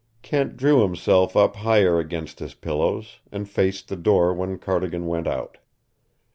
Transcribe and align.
Kent 0.23 0.57
drew 0.57 0.81
himself 0.81 1.37
up 1.37 1.57
higher 1.57 1.99
against 1.99 2.39
his 2.39 2.55
pillows 2.55 3.19
and 3.31 3.47
faced 3.47 3.87
the 3.87 3.95
door 3.95 4.33
when 4.33 4.57
Cardigan 4.57 5.05
went 5.05 5.27
out. 5.27 5.59